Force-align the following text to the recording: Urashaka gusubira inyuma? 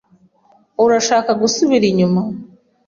Urashaka 0.83 1.31
gusubira 1.41 1.85
inyuma? 1.91 2.21